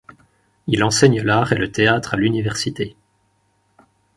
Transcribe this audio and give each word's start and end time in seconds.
Il 0.65 0.83
enseigne 0.83 1.21
l'art 1.21 1.53
et 1.53 1.57
le 1.57 1.71
théâtre 1.71 2.15
à 2.15 2.17
l'université. 2.17 2.95